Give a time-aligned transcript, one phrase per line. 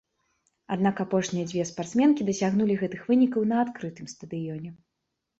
[0.75, 4.69] Аднак апошнія дзве спартсменкі дасягнулі гэтых вынікаў на адкрытым стадыёне.